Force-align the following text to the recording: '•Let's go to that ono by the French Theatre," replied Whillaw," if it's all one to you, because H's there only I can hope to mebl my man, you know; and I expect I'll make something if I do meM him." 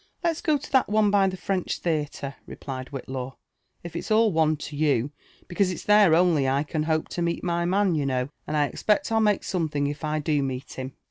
'•Let's 0.25 0.41
go 0.41 0.57
to 0.57 0.71
that 0.71 0.89
ono 0.89 1.11
by 1.11 1.27
the 1.27 1.37
French 1.37 1.77
Theatre," 1.77 2.33
replied 2.47 2.87
Whillaw," 2.89 3.35
if 3.83 3.95
it's 3.95 4.09
all 4.09 4.31
one 4.31 4.57
to 4.57 4.75
you, 4.75 5.11
because 5.47 5.71
H's 5.71 5.85
there 5.85 6.15
only 6.15 6.49
I 6.49 6.63
can 6.63 6.81
hope 6.81 7.07
to 7.09 7.21
mebl 7.21 7.43
my 7.43 7.65
man, 7.65 7.93
you 7.93 8.07
know; 8.07 8.29
and 8.47 8.57
I 8.57 8.65
expect 8.65 9.11
I'll 9.11 9.19
make 9.19 9.43
something 9.43 9.85
if 9.85 10.03
I 10.03 10.17
do 10.17 10.41
meM 10.41 10.63
him." 10.73 10.93